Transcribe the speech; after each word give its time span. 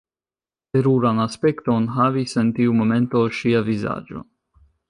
Teruran 0.77 1.19
aspekton 1.25 1.87
havis 1.97 2.35
en 2.45 2.51
tiu 2.61 2.75
momento 2.81 3.25
ŝia 3.41 3.65
vizaĝo. 3.73 4.29